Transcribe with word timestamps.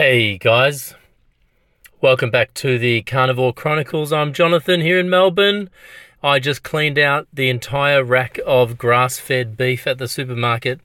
Hey 0.00 0.38
guys, 0.38 0.94
welcome 2.00 2.30
back 2.30 2.54
to 2.54 2.78
the 2.78 3.02
Carnivore 3.02 3.52
Chronicles. 3.52 4.12
I'm 4.12 4.32
Jonathan 4.32 4.80
here 4.80 4.96
in 4.96 5.10
Melbourne. 5.10 5.70
I 6.22 6.38
just 6.38 6.62
cleaned 6.62 7.00
out 7.00 7.26
the 7.32 7.48
entire 7.50 8.04
rack 8.04 8.38
of 8.46 8.78
grass 8.78 9.18
fed 9.18 9.56
beef 9.56 9.88
at 9.88 9.98
the 9.98 10.06
supermarket. 10.06 10.78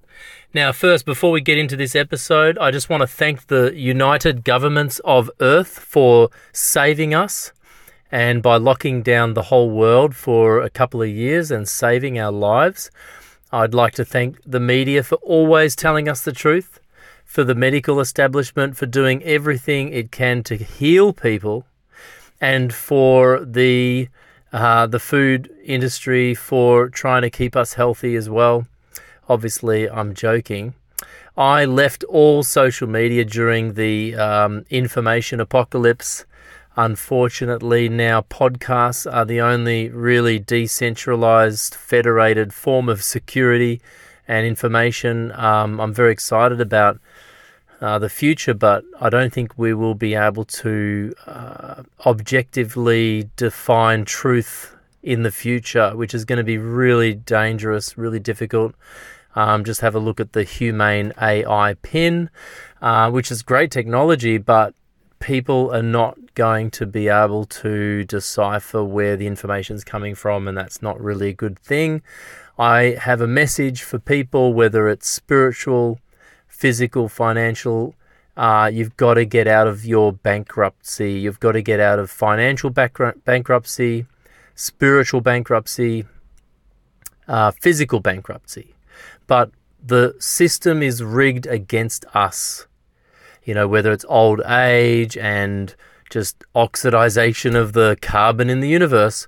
Now, 0.51 0.71
first, 0.71 1.05
before 1.05 1.29
we 1.29 1.41
get 1.41 1.59
into 1.59 1.75
this 1.75 1.95
episode, 1.95 2.57
I 2.57 2.71
just 2.71 2.89
want 2.89 3.01
to 3.01 3.07
thank 3.07 3.45
the 3.45 3.71
United 3.75 4.43
Governments 4.43 4.99
of 5.05 5.29
Earth 5.39 5.77
for 5.77 6.31
saving 6.51 7.13
us 7.13 7.51
and 8.11 8.41
by 8.41 8.57
locking 8.57 9.03
down 9.03 9.35
the 9.35 9.43
whole 9.43 9.69
world 9.69 10.15
for 10.15 10.59
a 10.59 10.71
couple 10.71 11.03
of 11.03 11.09
years 11.09 11.51
and 11.51 11.69
saving 11.69 12.17
our 12.17 12.31
lives. 12.31 12.89
I'd 13.51 13.75
like 13.75 13.93
to 13.93 14.05
thank 14.05 14.39
the 14.43 14.59
media 14.59 15.03
for 15.03 15.17
always 15.17 15.75
telling 15.75 16.09
us 16.09 16.23
the 16.23 16.31
truth 16.31 16.79
for 17.33 17.43
the 17.43 17.55
medical 17.55 17.99
establishment 17.99 18.77
for 18.77 18.85
doing 18.85 19.23
everything 19.23 19.91
it 19.91 20.11
can 20.11 20.43
to 20.43 20.55
heal 20.55 21.11
people, 21.11 21.65
and 22.39 22.71
for 22.71 23.43
the 23.43 24.07
uh, 24.51 24.85
the 24.85 24.99
food 24.99 25.49
industry 25.65 26.35
for 26.35 26.89
trying 26.89 27.23
to 27.23 27.31
keep 27.31 27.55
us 27.55 27.73
healthy 27.73 28.15
as 28.15 28.29
well. 28.29 28.67
Obviously, 29.27 29.89
I'm 29.89 30.13
joking. 30.13 30.75
I 31.35 31.65
left 31.65 32.03
all 32.03 32.43
social 32.43 32.87
media 32.87 33.25
during 33.25 33.73
the 33.73 34.13
um, 34.13 34.63
information 34.69 35.39
apocalypse. 35.39 36.25
Unfortunately, 36.75 37.89
now 37.89 38.21
podcasts 38.21 39.11
are 39.11 39.25
the 39.25 39.41
only 39.41 39.89
really 39.89 40.37
decentralized, 40.37 41.73
federated 41.73 42.53
form 42.53 42.89
of 42.89 43.01
security 43.03 43.81
and 44.27 44.45
information. 44.45 45.31
Um, 45.31 45.81
I'm 45.81 45.95
very 45.95 46.11
excited 46.11 46.61
about 46.61 46.99
uh, 47.83 47.99
the 47.99 48.07
future, 48.07 48.53
but 48.53 48.85
I 49.01 49.09
don't 49.09 49.33
think 49.33 49.57
we 49.57 49.73
will 49.73 49.93
be 49.93 50.15
able 50.15 50.45
to 50.45 51.13
uh, 51.27 51.83
objectively 52.05 53.29
define 53.35 54.05
truth 54.05 54.73
in 55.03 55.23
the 55.23 55.31
future, 55.31 55.91
which 55.93 56.13
is 56.13 56.23
going 56.23 56.37
to 56.37 56.45
be 56.45 56.57
really 56.57 57.13
dangerous, 57.13 57.97
really 57.97 58.21
difficult. 58.21 58.73
Um, 59.35 59.65
just 59.65 59.81
have 59.81 59.95
a 59.95 59.99
look 59.99 60.21
at 60.21 60.31
the 60.31 60.43
Humane 60.45 61.11
AI 61.21 61.73
pin, 61.81 62.29
uh, 62.81 63.11
which 63.11 63.29
is 63.29 63.41
great 63.41 63.69
technology, 63.69 64.37
but 64.37 64.73
people 65.19 65.69
are 65.75 65.83
not 65.83 66.17
going 66.35 66.71
to 66.71 66.85
be 66.85 67.09
able 67.09 67.43
to 67.45 68.05
decipher 68.05 68.81
where 68.81 69.17
the 69.17 69.27
information 69.27 69.75
is 69.75 69.83
coming 69.83 70.15
from, 70.15 70.47
and 70.47 70.57
that's 70.57 70.81
not 70.81 71.01
really 71.01 71.29
a 71.29 71.33
good 71.33 71.59
thing. 71.59 72.01
I 72.57 72.97
have 73.01 73.19
a 73.19 73.27
message 73.27 73.83
for 73.83 73.99
people, 73.99 74.53
whether 74.53 74.87
it's 74.87 75.09
spiritual, 75.09 75.99
physical, 76.63 77.09
financial. 77.09 77.93
Uh, 78.37 78.71
you've 78.71 78.95
got 78.95 79.15
to 79.15 79.25
get 79.25 79.47
out 79.49 79.67
of 79.67 79.85
your 79.85 80.13
bankruptcy. 80.13 81.11
You've 81.11 81.41
got 81.41 81.51
to 81.51 81.61
get 81.61 81.81
out 81.81 81.99
of 81.99 82.09
financial 82.09 82.69
bankruptcy, 82.69 84.05
spiritual 84.55 85.19
bankruptcy, 85.19 86.05
uh, 87.27 87.51
physical 87.51 87.99
bankruptcy. 87.99 88.75
But 89.27 89.51
the 89.85 90.15
system 90.19 90.81
is 90.81 91.03
rigged 91.03 91.47
against 91.47 92.05
us. 92.13 92.65
You 93.43 93.53
know, 93.53 93.67
whether 93.67 93.91
it's 93.91 94.05
old 94.07 94.39
age 94.47 95.17
and 95.17 95.75
just 96.09 96.45
oxidization 96.55 97.55
of 97.55 97.73
the 97.73 97.97
carbon 98.01 98.49
in 98.49 98.61
the 98.61 98.69
universe, 98.69 99.27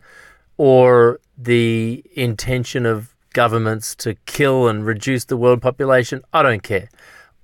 or 0.56 1.20
the 1.38 2.02
intention 2.14 2.86
of 2.86 3.14
governments 3.34 3.94
to 3.96 4.16
kill 4.26 4.70
and 4.70 4.86
reduce 4.86 5.26
the 5.26 5.36
world 5.36 5.62
population, 5.62 6.22
I 6.32 6.42
don't 6.42 6.64
care. 6.64 6.88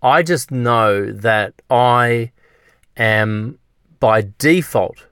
I 0.02 0.24
just 0.24 0.50
know 0.50 1.12
that 1.12 1.54
I 1.70 2.32
am 2.98 3.60
by 4.00 4.30
default 4.40 5.06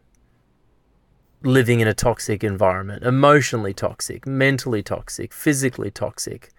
living 1.44 1.80
in 1.80 1.88
a 1.88 1.94
toxic 1.94 2.44
environment, 2.44 3.04
emotionally 3.04 3.74
toxic, 3.74 4.26
mentally 4.28 4.82
toxic, 4.82 5.32
physically 5.34 5.92
toxic. 5.92 6.50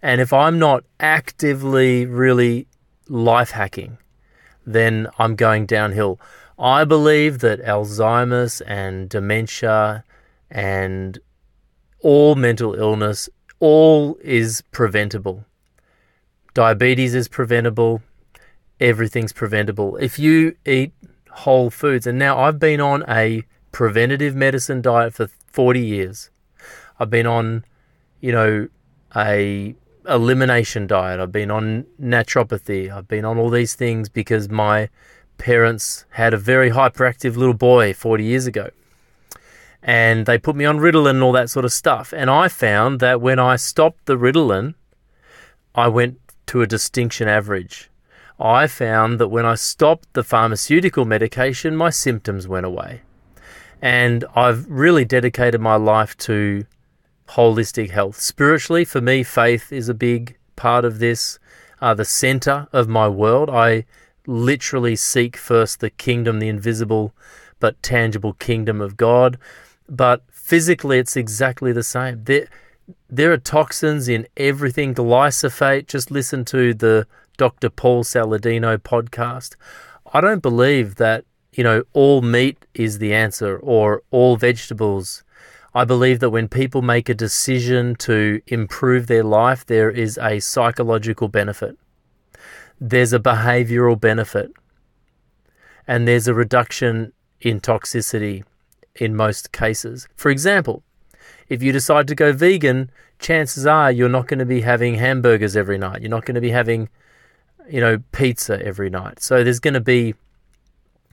And 0.00 0.20
if 0.20 0.32
I'm 0.32 0.58
not 0.58 0.84
actively 1.00 2.06
really 2.06 2.66
life 3.08 3.50
hacking, 3.50 3.98
then 4.64 5.08
I'm 5.18 5.34
going 5.34 5.66
downhill. 5.66 6.20
I 6.58 6.84
believe 6.84 7.40
that 7.40 7.60
Alzheimer's 7.62 8.60
and 8.62 9.08
dementia 9.08 10.04
and 10.50 11.18
all 12.00 12.34
mental 12.36 12.74
illness 12.74 13.28
all 13.58 14.16
is 14.22 14.62
preventable. 14.72 15.44
Diabetes 16.54 17.14
is 17.14 17.28
preventable. 17.28 18.02
Everything's 18.80 19.32
preventable. 19.32 19.96
If 19.96 20.18
you 20.18 20.56
eat 20.66 20.92
whole 21.30 21.70
foods, 21.70 22.06
and 22.06 22.18
now 22.18 22.38
I've 22.38 22.58
been 22.58 22.80
on 22.80 23.04
a 23.08 23.44
preventative 23.72 24.36
medicine 24.36 24.82
diet 24.82 25.14
for 25.14 25.28
40 25.52 25.80
years. 25.80 26.30
I've 27.00 27.10
been 27.10 27.26
on, 27.26 27.64
you 28.20 28.32
know, 28.32 28.68
a 29.16 29.74
elimination 30.08 30.86
diet. 30.86 31.20
I've 31.20 31.32
been 31.32 31.50
on 31.50 31.86
naturopathy. 32.00 32.90
I've 32.90 33.08
been 33.08 33.24
on 33.24 33.38
all 33.38 33.50
these 33.50 33.74
things 33.74 34.08
because 34.08 34.48
my 34.48 34.88
parents 35.38 36.04
had 36.10 36.34
a 36.34 36.38
very 36.38 36.70
hyperactive 36.70 37.36
little 37.36 37.54
boy 37.54 37.92
40 37.94 38.24
years 38.24 38.46
ago. 38.46 38.70
And 39.82 40.26
they 40.26 40.38
put 40.38 40.54
me 40.54 40.64
on 40.64 40.78
Ritalin 40.78 41.10
and 41.10 41.22
all 41.22 41.32
that 41.32 41.50
sort 41.50 41.64
of 41.64 41.72
stuff. 41.72 42.12
And 42.16 42.30
I 42.30 42.46
found 42.48 43.00
that 43.00 43.20
when 43.20 43.40
I 43.40 43.56
stopped 43.56 44.06
the 44.06 44.16
Ritalin, 44.16 44.74
I 45.74 45.88
went 45.88 46.21
to 46.52 46.60
a 46.60 46.66
distinction 46.66 47.28
average. 47.28 47.88
I 48.38 48.66
found 48.66 49.18
that 49.18 49.28
when 49.28 49.46
I 49.46 49.54
stopped 49.54 50.12
the 50.12 50.22
pharmaceutical 50.22 51.06
medication, 51.06 51.74
my 51.74 51.88
symptoms 51.88 52.46
went 52.46 52.66
away. 52.66 53.00
And 53.80 54.26
I've 54.36 54.68
really 54.68 55.06
dedicated 55.06 55.62
my 55.62 55.76
life 55.76 56.14
to 56.28 56.66
holistic 57.30 57.88
health. 57.88 58.20
Spiritually, 58.20 58.84
for 58.84 59.00
me, 59.00 59.22
faith 59.22 59.72
is 59.72 59.88
a 59.88 59.94
big 59.94 60.36
part 60.54 60.84
of 60.84 60.98
this, 60.98 61.38
uh, 61.80 61.94
the 61.94 62.04
center 62.04 62.68
of 62.70 62.86
my 62.86 63.08
world. 63.08 63.48
I 63.48 63.86
literally 64.26 64.94
seek 64.94 65.38
first 65.38 65.80
the 65.80 65.88
kingdom, 65.88 66.38
the 66.38 66.48
invisible 66.48 67.14
but 67.60 67.82
tangible 67.82 68.34
kingdom 68.34 68.82
of 68.82 68.98
God. 68.98 69.38
But 69.88 70.22
physically, 70.30 70.98
it's 70.98 71.16
exactly 71.16 71.72
the 71.72 71.82
same. 71.82 72.24
There, 72.24 72.46
there 73.08 73.32
are 73.32 73.38
toxins 73.38 74.08
in 74.08 74.26
everything. 74.36 74.94
Glyphosate, 74.94 75.86
just 75.86 76.10
listen 76.10 76.44
to 76.46 76.74
the 76.74 77.06
Dr. 77.36 77.70
Paul 77.70 78.04
Saladino 78.04 78.78
podcast. 78.78 79.56
I 80.12 80.20
don't 80.20 80.42
believe 80.42 80.96
that, 80.96 81.24
you 81.52 81.64
know, 81.64 81.84
all 81.92 82.22
meat 82.22 82.66
is 82.74 82.98
the 82.98 83.14
answer 83.14 83.58
or 83.58 84.02
all 84.10 84.36
vegetables. 84.36 85.24
I 85.74 85.84
believe 85.84 86.20
that 86.20 86.30
when 86.30 86.48
people 86.48 86.82
make 86.82 87.08
a 87.08 87.14
decision 87.14 87.94
to 87.96 88.42
improve 88.46 89.06
their 89.06 89.24
life, 89.24 89.64
there 89.64 89.90
is 89.90 90.18
a 90.18 90.40
psychological 90.40 91.28
benefit. 91.28 91.76
There's 92.80 93.12
a 93.12 93.18
behavioral 93.18 93.98
benefit. 93.98 94.52
And 95.86 96.06
there's 96.06 96.28
a 96.28 96.34
reduction 96.34 97.12
in 97.40 97.60
toxicity 97.60 98.44
in 98.96 99.16
most 99.16 99.52
cases. 99.52 100.08
For 100.14 100.30
example, 100.30 100.82
if 101.48 101.62
you 101.62 101.72
decide 101.72 102.08
to 102.08 102.14
go 102.14 102.32
vegan, 102.32 102.90
chances 103.18 103.66
are 103.66 103.90
you're 103.90 104.08
not 104.08 104.26
going 104.26 104.38
to 104.38 104.46
be 104.46 104.60
having 104.60 104.94
hamburgers 104.94 105.56
every 105.56 105.78
night. 105.78 106.02
You're 106.02 106.10
not 106.10 106.24
going 106.24 106.34
to 106.34 106.40
be 106.40 106.50
having, 106.50 106.88
you 107.68 107.80
know, 107.80 108.02
pizza 108.12 108.64
every 108.64 108.90
night. 108.90 109.22
So 109.22 109.42
there's 109.44 109.60
going 109.60 109.74
to 109.74 109.80
be 109.80 110.14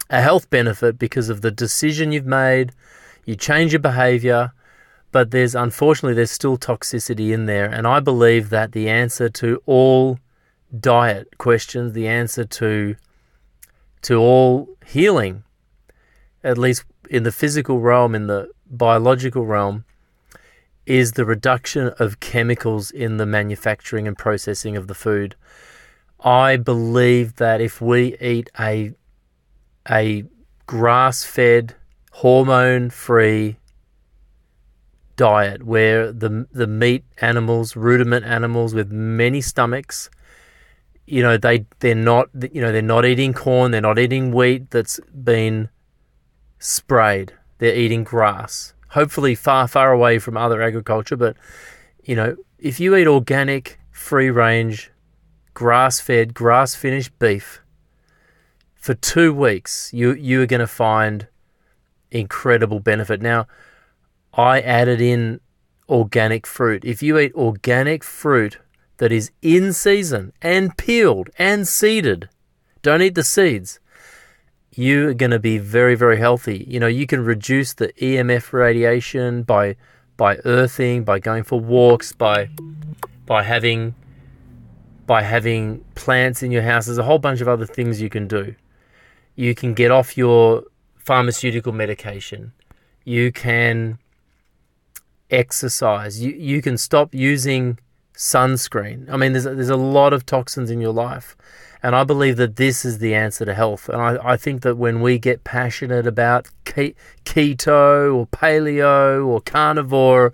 a 0.10 0.22
health 0.22 0.50
benefit 0.50 0.98
because 0.98 1.30
of 1.30 1.42
the 1.42 1.52
decision 1.52 2.12
you've 2.12 2.26
made. 2.26 2.72
You 3.26 3.36
change 3.36 3.74
your 3.74 3.80
behavior, 3.80 4.52
but 5.12 5.32
there's 5.32 5.56
unfortunately 5.56 6.16
there's 6.16 6.32
still 6.32 6.58
toxicity 6.58 7.32
in 7.32 7.46
there. 7.46 7.66
And 7.66 7.86
I 7.86 8.00
believe 8.00 8.50
that 8.50 8.72
the 8.72 8.90
answer 8.90 9.30
to 9.30 9.62
all 9.66 10.20
diet 10.78 11.38
questions, 11.38 11.94
the 11.94 12.08
answer 12.08 12.44
to 12.46 12.96
to 14.02 14.16
all 14.16 14.70
healing, 14.86 15.44
at 16.44 16.58
least 16.58 16.86
in 17.10 17.24
the 17.24 17.32
physical 17.32 17.80
realm, 17.80 18.16
in 18.16 18.28
the 18.28 18.50
biological 18.70 19.46
realm, 19.46 19.84
is 20.90 21.12
the 21.12 21.24
reduction 21.24 21.94
of 22.00 22.20
chemicals 22.20 22.90
in 22.90 23.18
the 23.18 23.26
manufacturing 23.26 24.08
and 24.08 24.18
processing 24.18 24.76
of 24.76 24.88
the 24.88 24.96
food. 24.96 25.36
I 26.22 26.58
believe 26.58 27.36
that 27.36 27.62
if 27.62 27.80
we 27.80 28.18
eat 28.18 28.50
a 28.60 28.94
a 29.90 30.26
grass-fed, 30.66 31.76
hormone-free 32.12 33.58
diet 35.16 35.64
where 35.64 36.12
the 36.12 36.48
the 36.52 36.68
meat 36.68 37.06
animals, 37.22 37.76
ruminant 37.76 38.26
animals 38.26 38.74
with 38.74 38.92
many 38.92 39.42
stomachs, 39.42 40.10
you 41.06 41.22
know, 41.22 41.38
they 41.38 41.68
they're 41.82 41.94
not 41.94 42.30
you 42.52 42.62
know, 42.62 42.72
they're 42.72 42.82
not 42.82 43.06
eating 43.06 43.34
corn, 43.34 43.70
they're 43.70 43.80
not 43.80 44.00
eating 44.00 44.32
wheat 44.32 44.72
that's 44.72 45.00
been 45.24 45.70
sprayed. 46.58 47.34
They're 47.60 47.76
eating 47.76 48.04
grass 48.04 48.74
hopefully 48.90 49.36
far, 49.36 49.68
far 49.68 49.92
away 49.92 50.20
from 50.20 50.38
other 50.38 50.62
agriculture. 50.62 51.16
But, 51.16 51.38
you 52.04 52.16
know, 52.16 52.36
if 52.58 52.80
you 52.80 52.96
eat 52.96 53.08
organic, 53.08 53.80
free 53.92 54.30
range, 54.30 54.92
grass 55.54 56.00
fed, 56.00 56.34
grass 56.34 56.76
finished 56.76 57.18
beef, 57.20 57.62
for 58.76 58.94
two 58.94 59.34
weeks, 59.34 59.92
you 59.94 60.14
you 60.14 60.42
are 60.42 60.46
going 60.46 60.62
to 60.62 60.68
find 60.68 61.28
incredible 62.12 62.80
benefit. 62.80 63.22
Now, 63.22 63.46
I 64.34 64.62
added 64.62 65.02
in 65.02 65.42
organic 65.90 66.48
fruit. 66.48 66.86
If 66.86 67.04
you 67.04 67.20
eat 67.20 67.34
organic 67.36 68.04
fruit 68.04 68.58
that 68.98 69.12
is 69.12 69.32
in 69.42 69.74
season 69.74 70.34
and 70.42 70.76
peeled 70.78 71.30
and 71.38 71.68
seeded, 71.68 72.30
don't 72.82 73.02
eat 73.02 73.16
the 73.16 73.24
seeds. 73.24 73.80
You 74.80 75.10
are 75.10 75.14
going 75.14 75.32
to 75.32 75.40
be 75.40 75.58
very, 75.58 75.96
very 75.96 76.18
healthy. 76.18 76.66
You 76.66 76.80
know, 76.80 76.88
you 76.88 77.06
can 77.06 77.22
reduce 77.26 77.74
the 77.74 77.90
EMF 78.00 78.54
radiation 78.54 79.44
by 79.44 79.76
by 80.16 80.38
earthing, 80.46 81.04
by 81.04 81.20
going 81.20 81.44
for 81.44 81.60
walks, 81.60 82.14
by 82.14 82.50
by 83.26 83.44
having 83.44 83.94
by 85.06 85.22
having 85.22 85.84
plants 85.96 86.44
in 86.44 86.50
your 86.50 86.62
house. 86.62 86.86
There's 86.86 86.98
a 86.98 87.04
whole 87.04 87.20
bunch 87.20 87.42
of 87.42 87.50
other 87.50 87.66
things 87.66 88.00
you 88.00 88.10
can 88.10 88.26
do. 88.26 88.56
You 89.36 89.54
can 89.54 89.74
get 89.74 89.92
off 89.92 90.18
your 90.18 90.64
pharmaceutical 90.96 91.74
medication. 91.74 92.54
You 93.04 93.34
can 93.34 94.00
exercise. 95.30 96.22
You 96.22 96.32
you 96.32 96.62
can 96.62 96.78
stop 96.78 97.14
using 97.14 97.80
sunscreen. 98.20 99.10
I 99.10 99.16
mean, 99.16 99.32
there's 99.32 99.46
there's 99.46 99.70
a 99.70 99.78
lot 99.78 100.12
of 100.12 100.26
toxins 100.26 100.70
in 100.70 100.82
your 100.82 100.92
life, 100.92 101.38
and 101.82 101.96
I 101.96 102.04
believe 102.04 102.36
that 102.36 102.58
this 102.58 102.84
is 102.84 103.00
the 103.00 103.16
answer 103.16 103.46
to 103.46 103.54
health. 103.54 103.88
And 103.88 104.02
I, 104.02 104.34
I 104.34 104.38
think 104.38 104.62
that 104.64 104.76
when 104.76 105.00
we 105.02 105.18
get 105.18 105.46
passionate 105.46 106.06
about 106.06 106.48
ke- 106.66 106.96
keto 107.24 108.14
or 108.14 108.28
paleo 108.28 109.26
or 109.26 109.40
carnivore, 109.40 110.34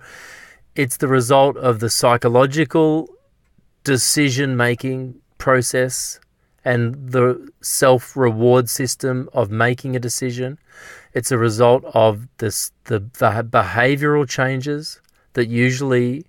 it's 0.75 0.97
the 0.97 1.07
result 1.07 1.57
of 1.57 1.79
the 1.79 1.91
psychological 1.91 3.07
decision 3.83 4.57
making 4.57 5.21
process 5.38 6.19
and 6.65 7.11
the 7.11 7.47
self 7.61 8.17
reward 8.17 8.67
system 8.67 9.29
of 9.31 9.51
making 9.51 9.95
a 9.95 9.99
decision. 9.99 10.57
It's 11.13 11.31
a 11.31 11.38
result 11.38 11.85
of 11.93 12.27
this 12.39 12.71
the, 12.85 12.99
the 13.19 13.47
behavioral 13.47 14.27
changes 14.27 14.99
that 15.33 15.49
usually 15.49 16.25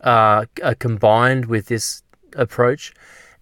uh, 0.00 0.44
are 0.62 0.74
combined 0.74 1.46
with 1.46 1.66
this 1.66 2.02
approach, 2.34 2.92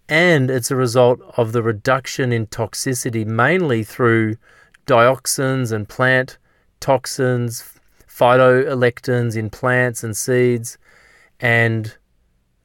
and 0.08 0.50
it's 0.50 0.70
a 0.70 0.76
result 0.76 1.20
of 1.36 1.52
the 1.52 1.62
reduction 1.62 2.32
in 2.32 2.46
toxicity, 2.46 3.26
mainly 3.26 3.82
through 3.82 4.36
dioxins 4.86 5.72
and 5.72 5.88
plant 5.88 6.38
toxins, 6.80 7.78
phytoelectins 8.08 9.36
in 9.36 9.50
plants 9.50 10.04
and 10.04 10.16
seeds, 10.16 10.78
and 11.40 11.96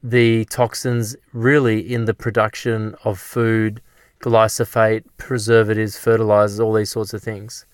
the 0.02 0.44
toxins 0.46 1.16
really 1.32 1.92
in 1.92 2.06
the 2.06 2.14
production 2.14 2.94
of 3.04 3.18
food, 3.18 3.80
glyphosate, 4.20 5.04
preservatives, 5.16 5.98
fertilizers, 5.98 6.60
all 6.60 6.72
these 6.72 6.90
sorts 6.90 7.12
of 7.12 7.22
things. 7.22 7.66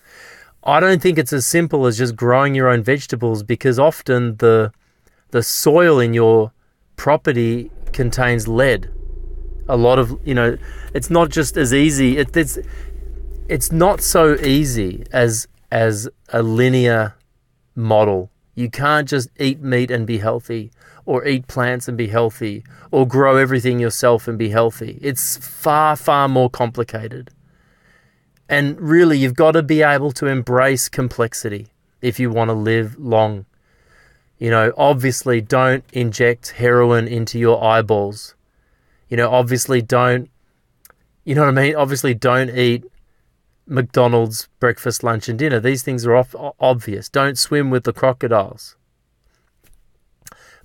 I 0.63 0.79
don't 0.79 1.01
think 1.01 1.17
it's 1.17 1.31
as 1.31 1.45
simple 1.45 1.85
as 1.85 1.97
just 1.97 2.15
growing 2.15 2.53
your 2.53 2.67
own 2.67 2.83
vegetables 2.83 3.43
because 3.43 3.79
often 3.79 4.35
the 4.37 4.71
the 5.31 5.43
soil 5.43 5.99
in 5.99 6.13
your 6.13 6.51
property 6.95 7.71
contains 7.93 8.47
lead. 8.47 8.89
A 9.67 9.77
lot 9.77 9.99
of 9.99 10.19
you 10.25 10.33
know, 10.33 10.57
it's 10.93 11.09
not 11.09 11.29
just 11.29 11.57
as 11.57 11.73
easy. 11.73 12.17
It, 12.17 12.35
it's 12.35 12.57
it's 13.47 13.71
not 13.71 14.01
so 14.01 14.35
easy 14.35 15.05
as 15.11 15.47
as 15.71 16.09
a 16.29 16.41
linear 16.41 17.15
model. 17.75 18.31
You 18.55 18.69
can't 18.69 19.07
just 19.07 19.29
eat 19.39 19.61
meat 19.61 19.89
and 19.91 20.05
be 20.05 20.17
healthy 20.17 20.71
or 21.05 21.25
eat 21.25 21.47
plants 21.47 21.87
and 21.87 21.97
be 21.97 22.07
healthy 22.07 22.63
or 22.91 23.07
grow 23.07 23.37
everything 23.37 23.79
yourself 23.79 24.27
and 24.27 24.37
be 24.37 24.49
healthy. 24.49 24.99
It's 25.01 25.37
far, 25.37 25.95
far 25.95 26.27
more 26.27 26.49
complicated. 26.49 27.31
And 28.47 28.79
really, 28.79 29.17
you've 29.17 29.35
got 29.35 29.53
to 29.53 29.63
be 29.63 29.81
able 29.81 30.11
to 30.13 30.27
embrace 30.27 30.89
complexity 30.89 31.67
if 32.01 32.19
you 32.19 32.29
want 32.29 32.49
to 32.49 32.53
live 32.53 32.97
long. 32.99 33.45
You 34.39 34.49
know, 34.49 34.73
obviously, 34.77 35.41
don't 35.41 35.83
inject 35.91 36.51
heroin 36.51 37.07
into 37.07 37.37
your 37.37 37.61
eyeballs. 37.61 38.35
You 39.09 39.17
know, 39.17 39.29
obviously, 39.29 39.81
don't, 39.81 40.29
you 41.25 41.35
know 41.35 41.41
what 41.41 41.57
I 41.57 41.61
mean? 41.61 41.75
Obviously, 41.75 42.13
don't 42.13 42.49
eat 42.49 42.85
McDonald's 43.67 44.47
breakfast, 44.59 45.03
lunch, 45.03 45.27
and 45.27 45.37
dinner. 45.37 45.59
These 45.59 45.83
things 45.83 46.05
are 46.05 46.15
off, 46.15 46.33
obvious. 46.59 47.09
Don't 47.09 47.37
swim 47.37 47.69
with 47.69 47.83
the 47.83 47.91
crocodiles. 47.91 48.77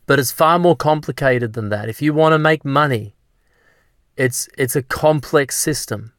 But 0.06 0.20
it's 0.20 0.30
far 0.30 0.58
more 0.60 0.76
complicated 0.76 1.54
than 1.54 1.68
that. 1.70 1.88
If 1.88 2.00
you 2.00 2.14
want 2.14 2.32
to 2.32 2.38
make 2.38 2.64
money, 2.64 3.16
it's 4.16 4.48
it's 4.56 4.76
a 4.76 4.82
complex 4.82 5.58
system. 5.58 6.12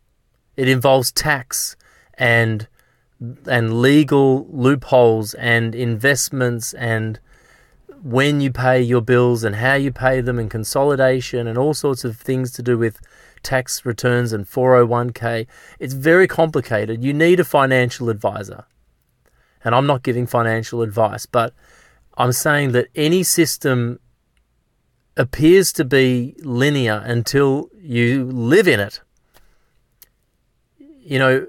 It 0.57 0.67
involves 0.67 1.11
tax 1.11 1.77
and 2.15 2.67
and 3.47 3.81
legal 3.81 4.47
loopholes 4.49 5.33
and 5.35 5.73
investments 5.73 6.73
and 6.73 7.19
when 8.05 8.39
you 8.39 8.51
pay 8.51 8.79
your 8.79 9.01
bills 9.01 9.43
and 9.43 9.55
how 9.55 9.73
you 9.73 9.91
pay 9.91 10.21
them 10.21 10.37
and 10.37 10.51
consolidation 10.51 11.47
and 11.47 11.57
all 11.57 11.73
sorts 11.73 12.05
of 12.05 12.15
things 12.15 12.51
to 12.51 12.61
do 12.61 12.77
with 12.77 12.99
tax 13.41 13.83
returns 13.83 14.31
and 14.31 14.45
401k. 14.45 15.47
It's 15.79 15.95
very 15.95 16.27
complicated. 16.27 17.03
You 17.03 17.13
need 17.13 17.39
a 17.39 17.43
financial 17.43 18.11
advisor. 18.11 18.65
And 19.63 19.73
I'm 19.73 19.87
not 19.87 20.03
giving 20.03 20.27
financial 20.27 20.83
advice, 20.83 21.25
but 21.25 21.55
I'm 22.15 22.31
saying 22.31 22.73
that 22.73 22.89
any 22.93 23.23
system 23.23 23.99
appears 25.17 25.73
to 25.73 25.83
be 25.83 26.35
linear 26.43 27.01
until 27.03 27.71
you 27.75 28.25
live 28.25 28.67
in 28.67 28.79
it. 28.79 29.01
You 30.77 31.17
know, 31.17 31.47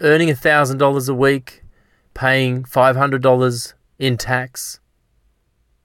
earning 0.00 0.28
$1,000 0.28 1.08
a 1.10 1.14
week, 1.14 1.64
paying 2.14 2.62
$500 2.62 3.74
in 4.00 4.16
tax, 4.16 4.80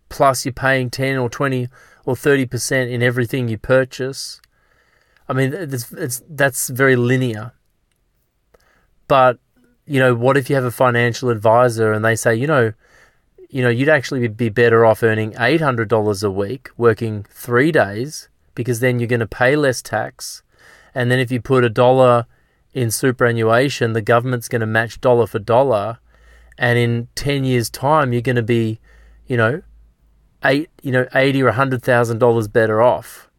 plus 0.09 0.45
you're 0.45 0.53
paying 0.53 0.89
10 0.89 1.17
or 1.17 1.29
20 1.29 1.67
or 2.05 2.15
30% 2.15 2.89
in 2.89 3.03
everything 3.03 3.49
you 3.49 3.57
purchase. 3.57 4.41
I 5.27 5.33
mean, 5.33 5.53
it's, 5.53 5.91
it's, 5.91 6.23
that's 6.27 6.69
very 6.69 6.95
linear. 6.95 7.51
But, 9.07 9.37
you 9.85 9.99
know, 9.99 10.15
what 10.15 10.37
if 10.37 10.49
you 10.49 10.55
have 10.55 10.63
a 10.63 10.71
financial 10.71 11.29
advisor 11.29 11.91
and 11.91 12.03
they 12.03 12.15
say, 12.15 12.33
you 12.33 12.47
know, 12.47 12.73
you 13.49 13.61
know, 13.61 13.69
you'd 13.69 13.89
actually 13.89 14.27
be 14.27 14.49
better 14.49 14.85
off 14.85 15.03
earning 15.03 15.33
$800 15.33 16.23
a 16.23 16.31
week, 16.31 16.69
working 16.77 17.25
three 17.29 17.71
days, 17.71 18.29
because 18.55 18.79
then 18.79 18.99
you're 18.99 19.07
going 19.07 19.19
to 19.19 19.27
pay 19.27 19.55
less 19.55 19.81
tax. 19.81 20.41
And 20.95 21.11
then 21.11 21.19
if 21.19 21.31
you 21.31 21.41
put 21.41 21.63
a 21.65 21.69
dollar 21.69 22.25
in 22.73 22.91
superannuation, 22.91 23.93
the 23.93 24.01
government's 24.01 24.47
going 24.47 24.61
to 24.61 24.65
match 24.65 25.01
dollar 25.01 25.27
for 25.27 25.39
dollar. 25.39 25.99
And 26.57 26.77
in 26.79 27.07
10 27.15 27.43
years' 27.43 27.69
time, 27.69 28.13
you're 28.13 28.21
going 28.21 28.35
to 28.37 28.43
be, 28.43 28.79
you 29.27 29.37
know, 29.37 29.61
eight, 30.43 30.69
you 30.81 30.91
know, 30.91 31.07
80 31.13 31.43
or 31.43 31.51
$100,000 31.51 32.53
better 32.53 32.81
off. 32.81 33.29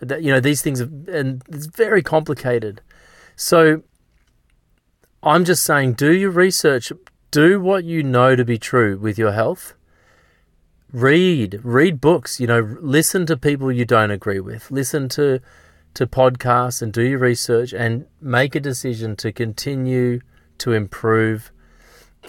That, 0.00 0.22
you 0.22 0.32
know, 0.32 0.40
these 0.40 0.62
things, 0.62 0.80
are, 0.80 0.90
and 1.08 1.42
it's 1.48 1.66
very 1.66 2.02
complicated. 2.02 2.80
So 3.36 3.82
I'm 5.22 5.44
just 5.44 5.64
saying, 5.64 5.94
do 5.94 6.12
your 6.12 6.30
research, 6.30 6.92
do 7.30 7.60
what 7.60 7.84
you 7.84 8.02
know 8.02 8.36
to 8.36 8.44
be 8.44 8.58
true 8.58 8.98
with 8.98 9.18
your 9.18 9.32
health. 9.32 9.74
Read, 10.92 11.60
read 11.62 12.00
books, 12.00 12.40
you 12.40 12.46
know, 12.46 12.76
listen 12.80 13.26
to 13.26 13.36
people 13.36 13.70
you 13.70 13.84
don't 13.84 14.10
agree 14.10 14.40
with. 14.40 14.70
Listen 14.70 15.08
to 15.10 15.40
to 15.94 16.06
podcasts 16.06 16.82
and 16.82 16.92
do 16.92 17.02
your 17.02 17.18
research 17.18 17.72
and 17.72 18.06
make 18.20 18.54
a 18.54 18.60
decision 18.60 19.16
to 19.16 19.32
continue 19.32 20.20
to 20.58 20.72
improve. 20.72 21.50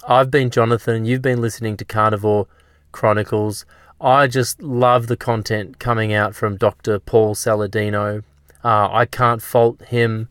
I've 0.08 0.32
been 0.32 0.50
Jonathan, 0.50 1.06
you've 1.06 1.22
been 1.22 1.42
listening 1.42 1.78
to 1.78 1.86
Carnivore 1.86 2.48
Chronicles. 2.92 3.66
I 4.00 4.28
just 4.28 4.62
love 4.62 5.08
the 5.08 5.18
content 5.18 5.78
coming 5.78 6.12
out 6.12 6.34
from 6.34 6.58
Dr. 6.58 6.98
Paul 6.98 7.36
Saladino. 7.36 8.24
Uh, 8.64 8.90
I 8.92 9.06
can't 9.06 9.42
fault 9.42 9.82
him. 9.86 10.28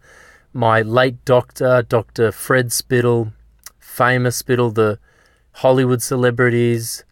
My 0.53 0.83
late 0.83 1.25
doctor, 1.25 1.83
Dr. 1.83 2.33
Fred 2.33 2.73
Spittle, 2.73 3.33
famous 3.79 4.37
Spittle, 4.37 4.73
the 4.73 4.99
Hollywood 5.53 6.03
celebrities, 6.03 7.05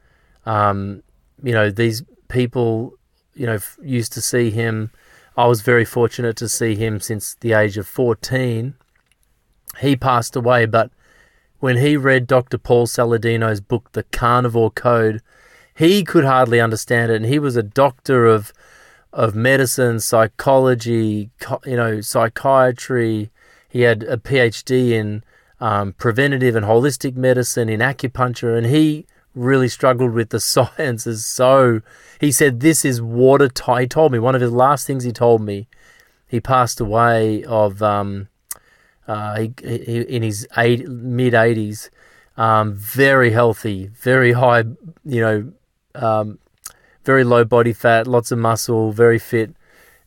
um, 0.47 1.02
you 1.43 1.52
know, 1.52 1.71
these 1.71 2.02
people, 2.28 2.95
you 3.35 3.47
know, 3.47 3.59
used 3.81 4.12
to 4.14 4.21
see 4.21 4.50
him. 4.50 4.90
I 5.37 5.47
was 5.47 5.61
very 5.62 5.85
fortunate 5.85 6.37
to 6.38 6.49
see 6.49 6.75
him 6.75 6.99
since 6.99 7.37
the 7.40 7.52
age 7.52 7.76
of 7.78 7.87
14. 7.87 8.75
He 9.81 9.95
passed 9.95 10.35
away, 10.35 10.67
but 10.67 10.90
when 11.61 11.79
he 11.79 11.97
read 11.97 12.27
Dr. 12.27 12.59
Paul 12.59 12.87
Saladino's 12.87 13.61
book, 13.61 13.91
The 13.93 14.05
Carnivore 14.05 14.71
Code, 14.71 15.23
he 15.75 16.05
could 16.05 16.25
hardly 16.25 16.61
understand 16.61 17.11
it. 17.11 17.17
And 17.17 17.27
he 17.27 17.38
was 17.38 17.57
a 17.57 17.62
doctor 17.62 18.27
of 18.27 18.53
of 19.12 19.35
medicine, 19.35 19.99
psychology, 19.99 21.31
you 21.65 21.77
know, 21.77 22.00
psychiatry. 22.00 23.31
He 23.69 23.81
had 23.81 24.03
a 24.03 24.19
PhD 24.19 24.91
in 24.91 25.25
um, 25.61 25.95
preventative 25.95 26.55
and 26.55 26.67
holistic 26.67 27.17
medicine, 27.17 27.69
in 27.69 27.81
acupuncture, 27.81 28.57
and 28.57 28.67
he 28.67 29.07
really 29.35 29.69
struggled 29.69 30.12
with 30.12 30.29
the 30.31 30.41
sciences. 30.53 31.27
So 31.27 31.81
he 32.21 32.31
said, 32.31 32.61
"This 32.61 32.85
is 32.85 33.00
watertight." 33.00 33.81
He 33.81 33.88
told 33.88 34.12
me 34.12 34.19
one 34.19 34.35
of 34.35 34.41
his 34.41 34.53
last 34.53 34.87
things 34.87 35.05
he 35.05 35.12
told 35.12 35.41
me 35.41 35.69
he 36.27 36.41
passed 36.41 36.79
away 36.81 37.43
of 37.45 37.83
um, 37.83 38.29
uh, 39.09 39.37
he, 39.37 39.47
in 40.03 40.23
his 40.23 40.47
mid 40.57 41.33
80s. 41.33 41.91
Um, 42.37 42.75
very 42.75 43.33
healthy, 43.33 43.88
very 43.88 44.31
high, 44.31 44.62
you 45.05 45.21
know, 45.21 45.53
um, 45.97 46.38
very 47.05 47.25
low 47.25 47.45
body 47.45 47.73
fat, 47.73 48.07
lots 48.07 48.31
of 48.31 48.38
muscle, 48.38 48.93
very 48.93 49.19
fit. 49.19 49.57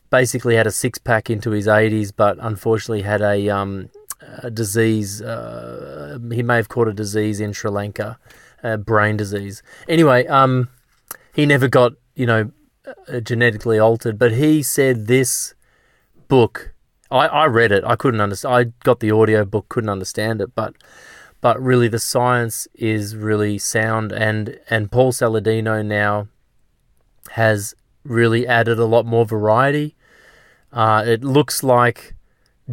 Basically, 0.08 0.56
had 0.56 0.66
a 0.66 0.70
six 0.70 0.98
pack 0.98 1.28
into 1.28 1.50
his 1.50 1.66
80s, 1.66 2.10
but 2.16 2.38
unfortunately 2.40 3.02
had 3.02 3.20
a, 3.20 3.50
um, 3.50 3.90
a 4.38 4.50
disease. 4.50 5.20
Uh, 5.20 6.18
he 6.32 6.42
may 6.42 6.56
have 6.56 6.70
caught 6.70 6.88
a 6.88 6.94
disease 6.94 7.38
in 7.38 7.52
Sri 7.52 7.70
Lanka, 7.70 8.18
brain 8.78 9.18
disease. 9.18 9.62
Anyway, 9.86 10.26
um, 10.26 10.70
he 11.34 11.44
never 11.44 11.68
got, 11.68 11.92
you 12.14 12.24
know, 12.24 12.50
uh, 13.08 13.20
genetically 13.20 13.78
altered, 13.78 14.18
but 14.18 14.32
he 14.32 14.62
said 14.62 15.06
this 15.06 15.54
book. 16.28 16.71
I, 17.12 17.26
I 17.26 17.46
read 17.46 17.72
it. 17.72 17.84
I 17.84 17.94
couldn't 17.94 18.20
understand. 18.20 18.54
I 18.54 18.64
got 18.84 19.00
the 19.00 19.10
audio 19.10 19.44
book, 19.44 19.68
couldn't 19.68 19.90
understand 19.90 20.40
it, 20.40 20.54
but 20.54 20.74
but 21.40 21.60
really 21.60 21.88
the 21.88 21.98
science 21.98 22.68
is 22.74 23.16
really 23.16 23.58
sound 23.58 24.12
and 24.12 24.58
and 24.70 24.90
Paul 24.90 25.12
Saladino 25.12 25.84
now 25.84 26.28
has 27.32 27.74
really 28.04 28.46
added 28.46 28.78
a 28.78 28.86
lot 28.86 29.04
more 29.04 29.26
variety. 29.26 29.94
Uh, 30.72 31.04
it 31.06 31.22
looks 31.22 31.62
like 31.62 32.14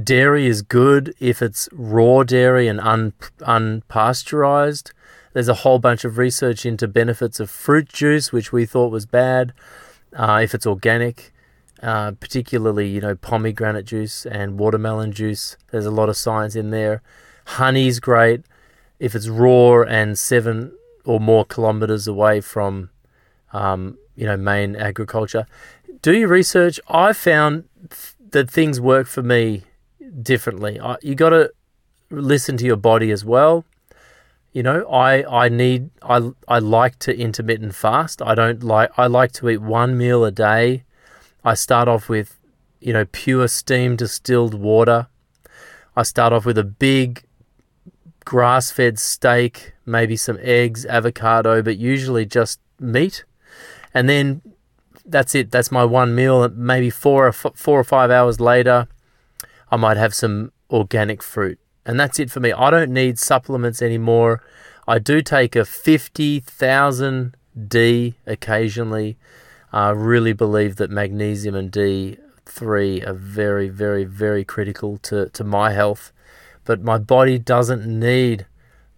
dairy 0.01 0.48
is 0.48 0.62
good 0.62 1.13
if 1.19 1.41
it's 1.41 1.67
raw 1.74 2.24
dairy 2.24 2.67
and 2.67 2.79
un, 2.79 3.13
unpasteurized. 3.39 4.91
There's 5.34 5.50
a 5.50 5.55
whole 5.65 5.79
bunch 5.79 6.05
of 6.05 6.17
research 6.17 6.65
into 6.65 6.88
benefits 6.88 7.39
of 7.39 7.50
fruit 7.50 7.89
juice, 7.89 8.31
which 8.31 8.51
we 8.51 8.65
thought 8.65 8.91
was 8.91 9.05
bad 9.05 9.53
uh, 10.13 10.39
if 10.41 10.55
it's 10.55 10.65
organic. 10.65 11.34
Uh, 11.81 12.12
particularly, 12.12 12.89
you 12.89 13.00
know, 13.00 13.15
pomegranate 13.15 13.86
juice 13.86 14.25
and 14.25 14.59
watermelon 14.59 15.13
juice. 15.13 15.55
There's 15.71 15.86
a 15.86 15.91
lot 15.91 16.09
of 16.09 16.17
science 16.17 16.53
in 16.55 16.71
there. 16.71 17.01
Honey's 17.45 18.01
great 18.01 18.41
if 19.00 19.15
it's 19.15 19.29
raw 19.29 19.83
and 19.83 20.19
seven 20.19 20.74
or 21.05 21.21
more 21.21 21.45
kilometers 21.45 22.05
away 22.05 22.41
from, 22.41 22.89
um, 23.53 23.98
you 24.15 24.25
know, 24.25 24.36
main 24.36 24.75
agriculture. 24.75 25.45
Do 26.01 26.13
your 26.13 26.27
research. 26.27 26.81
I 26.89 27.13
found 27.13 27.63
th- 27.89 28.13
that 28.31 28.51
things 28.51 28.81
work 28.81 29.07
for 29.07 29.24
me 29.24 29.63
differently. 30.21 30.79
I, 30.79 30.98
you 31.01 31.15
got 31.15 31.29
to 31.29 31.51
listen 32.09 32.57
to 32.57 32.65
your 32.65 32.75
body 32.75 33.09
as 33.12 33.24
well. 33.24 33.63
You 34.51 34.63
know, 34.63 34.86
I 34.89 35.24
I 35.45 35.48
need 35.48 35.91
I 36.01 36.31
I 36.48 36.59
like 36.59 37.00
to 37.00 37.17
intermittent 37.17 37.75
fast. 37.75 38.21
I 38.21 38.36
don't 38.36 38.63
like 38.63 38.91
I 38.98 39.07
like 39.07 39.31
to 39.33 39.50
eat 39.50 39.62
one 39.62 39.98
meal 39.98 40.25
a 40.25 40.31
day. 40.31 40.83
I 41.49 41.55
start 41.55 41.87
off 41.87 42.09
with, 42.09 42.39
you 42.79 42.93
know, 42.93 43.05
pure 43.05 43.47
steam 43.47 43.95
distilled 43.95 44.53
water. 44.53 45.07
I 45.95 46.03
start 46.03 46.31
off 46.31 46.45
with 46.45 46.59
a 46.59 46.63
big 46.63 47.23
grass 48.23 48.69
fed 48.69 48.99
steak, 48.99 49.73
maybe 49.83 50.15
some 50.15 50.37
eggs, 50.43 50.85
avocado, 50.85 51.63
but 51.63 51.77
usually 51.77 52.27
just 52.27 52.59
meat. 52.79 53.25
And 53.95 54.07
then 54.07 54.43
that's 55.03 55.33
it. 55.33 55.49
That's 55.49 55.71
my 55.71 55.83
one 55.83 56.13
meal. 56.13 56.47
Maybe 56.49 56.91
four 56.91 57.25
or 57.25 57.29
f- 57.29 57.55
four 57.55 57.79
or 57.79 57.83
five 57.83 58.11
hours 58.11 58.39
later, 58.39 58.87
I 59.71 59.75
might 59.77 59.97
have 59.97 60.13
some 60.13 60.51
organic 60.69 61.23
fruit, 61.23 61.57
and 61.83 61.99
that's 61.99 62.19
it 62.19 62.29
for 62.29 62.41
me. 62.41 62.51
I 62.53 62.69
don't 62.69 62.93
need 62.93 63.17
supplements 63.17 63.81
anymore. 63.81 64.43
I 64.87 64.99
do 64.99 65.23
take 65.23 65.55
a 65.55 65.65
fifty 65.65 66.39
thousand 66.39 67.35
D 67.67 68.13
occasionally. 68.27 69.17
I 69.71 69.89
really 69.89 70.33
believe 70.33 70.77
that 70.77 70.89
magnesium 70.89 71.55
and 71.55 71.71
D 71.71 72.17
three 72.45 73.01
are 73.03 73.13
very, 73.13 73.69
very, 73.69 74.03
very 74.05 74.43
critical 74.43 74.97
to, 74.99 75.29
to 75.29 75.43
my 75.43 75.71
health 75.71 76.11
but 76.69 76.83
my 76.83 76.99
body 76.99 77.39
doesn't 77.39 77.83
need 77.88 78.45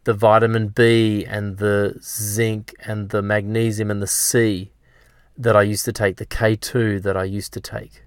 the 0.03 0.13
vitamin 0.13 0.67
B 0.67 1.23
and 1.25 1.57
the 1.57 1.97
zinc 2.01 2.75
and 2.85 3.07
the 3.11 3.21
magnesium 3.21 3.89
and 3.89 4.01
the 4.01 4.07
C 4.07 4.73
that 5.37 5.55
I 5.55 5.61
used 5.61 5.85
to 5.85 5.93
take, 5.93 6.17
the 6.17 6.25
K2 6.25 7.01
that 7.03 7.15
I 7.15 7.23
used 7.23 7.53
to 7.53 7.61
take. 7.61 8.03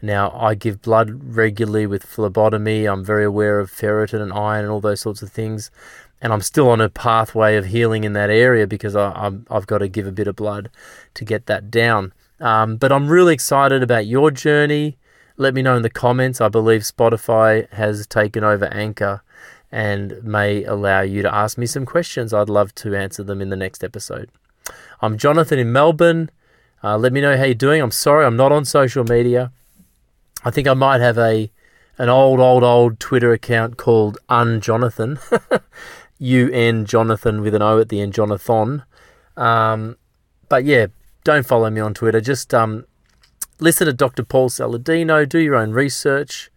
Now, 0.00 0.30
I 0.30 0.54
give 0.54 0.80
blood 0.80 1.36
regularly 1.36 1.86
with 1.86 2.06
phlebotomy. 2.06 2.86
I'm 2.86 3.04
very 3.04 3.24
aware 3.26 3.60
of 3.60 3.70
ferritin 3.70 4.22
and 4.22 4.32
iron 4.32 4.64
and 4.64 4.72
all 4.72 4.80
those 4.80 5.02
sorts 5.02 5.20
of 5.20 5.30
things. 5.30 5.70
And 6.20 6.32
I'm 6.32 6.40
still 6.40 6.70
on 6.70 6.80
a 6.80 6.88
pathway 6.88 7.56
of 7.56 7.66
healing 7.66 8.04
in 8.04 8.14
that 8.14 8.30
area 8.30 8.66
because 8.66 8.96
I, 8.96 9.30
have 9.50 9.66
got 9.66 9.78
to 9.78 9.88
give 9.88 10.06
a 10.06 10.12
bit 10.12 10.26
of 10.26 10.36
blood 10.36 10.70
to 11.14 11.24
get 11.24 11.46
that 11.46 11.70
down. 11.70 12.12
Um, 12.40 12.76
but 12.76 12.92
I'm 12.92 13.08
really 13.08 13.34
excited 13.34 13.82
about 13.82 14.06
your 14.06 14.30
journey. 14.30 14.96
Let 15.36 15.54
me 15.54 15.62
know 15.62 15.76
in 15.76 15.82
the 15.82 15.90
comments. 15.90 16.40
I 16.40 16.48
believe 16.48 16.82
Spotify 16.82 17.70
has 17.72 18.06
taken 18.06 18.44
over 18.44 18.66
Anchor 18.66 19.22
and 19.70 20.22
may 20.22 20.64
allow 20.64 21.02
you 21.02 21.22
to 21.22 21.34
ask 21.34 21.58
me 21.58 21.66
some 21.66 21.84
questions. 21.84 22.32
I'd 22.32 22.48
love 22.48 22.74
to 22.76 22.94
answer 22.94 23.22
them 23.22 23.42
in 23.42 23.50
the 23.50 23.56
next 23.56 23.84
episode. 23.84 24.30
I'm 25.00 25.18
Jonathan 25.18 25.58
in 25.58 25.72
Melbourne. 25.72 26.30
Uh, 26.82 26.96
let 26.96 27.12
me 27.12 27.20
know 27.20 27.36
how 27.36 27.44
you're 27.44 27.54
doing. 27.54 27.82
I'm 27.82 27.90
sorry 27.90 28.24
I'm 28.24 28.36
not 28.36 28.52
on 28.52 28.64
social 28.64 29.04
media. 29.04 29.52
I 30.44 30.50
think 30.50 30.68
I 30.68 30.74
might 30.74 31.00
have 31.00 31.18
a 31.18 31.50
an 31.98 32.08
old, 32.08 32.40
old, 32.40 32.62
old 32.62 33.00
Twitter 33.00 33.32
account 33.32 33.76
called 33.78 34.18
UnJonathon. 34.28 35.18
U 36.18 36.50
N 36.52 36.84
Jonathon 36.84 37.42
with 37.42 37.54
an 37.54 37.62
O 37.62 37.78
at 37.78 37.88
the 37.88 38.00
end, 38.00 38.14
Jonathon. 38.14 38.84
Um, 39.36 39.96
but 40.48 40.64
yeah, 40.64 40.86
don't 41.24 41.46
follow 41.46 41.70
me 41.70 41.80
on 41.80 41.94
Twitter. 41.94 42.20
Just 42.20 42.54
um, 42.54 42.86
listen 43.60 43.86
to 43.86 43.92
Dr. 43.92 44.22
Paul 44.22 44.48
Saladino, 44.48 45.28
do 45.28 45.38
your 45.38 45.56
own 45.56 45.72
research. 45.72 46.50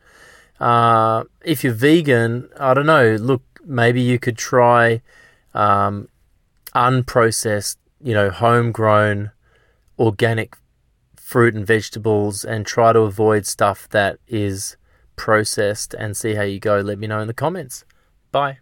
Uh, 0.59 1.23
if 1.43 1.63
you're 1.63 1.73
vegan, 1.73 2.49
I 2.59 2.73
don't 2.73 2.85
know, 2.85 3.15
look, 3.15 3.41
maybe 3.63 4.01
you 4.01 4.19
could 4.19 4.37
try 4.37 5.01
um, 5.53 6.09
unprocessed, 6.75 7.77
you 8.01 8.13
know, 8.13 8.29
homegrown 8.29 9.31
organic 9.97 10.55
fruit 11.15 11.53
and 11.53 11.65
vegetables 11.65 12.43
and 12.43 12.65
try 12.65 12.91
to 12.91 12.99
avoid 12.99 13.45
stuff 13.45 13.87
that 13.89 14.19
is 14.27 14.77
processed 15.15 15.93
and 15.93 16.15
see 16.17 16.35
how 16.35 16.43
you 16.43 16.59
go. 16.59 16.79
Let 16.79 16.99
me 16.99 17.07
know 17.07 17.19
in 17.19 17.27
the 17.27 17.33
comments. 17.33 17.85
Bye. 18.31 18.59